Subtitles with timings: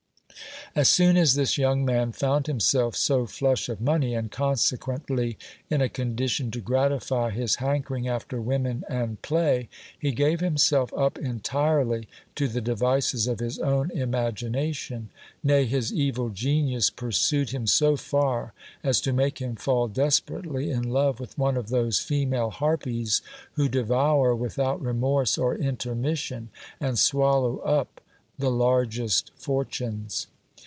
[0.73, 5.37] As soon as this young man found himself so flush of money, and consequently
[5.69, 9.67] in a condition to gratify his hankering after women and play,
[9.99, 15.09] he gave himself up entirely to the devices of his own imagination;
[15.43, 20.83] nay, his evil genius pursued him so far, as to make him fall desperately in
[20.83, 23.21] love with one of those female harpies,
[23.55, 26.47] who devour without remorse or intermission,
[26.79, 27.99] and swallow up
[28.39, 30.27] the largest fortunes.